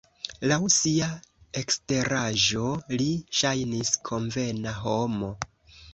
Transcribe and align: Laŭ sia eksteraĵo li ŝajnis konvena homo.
Laŭ 0.51 0.55
sia 0.75 1.09
eksteraĵo 1.61 2.65
li 2.97 3.07
ŝajnis 3.41 3.93
konvena 4.11 4.75
homo. 4.83 5.35